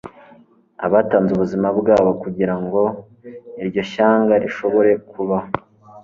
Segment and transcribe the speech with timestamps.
[0.93, 2.81] batanze ubuzima bwabo kugirango
[3.61, 5.49] iryo shyanga rishobore kubaho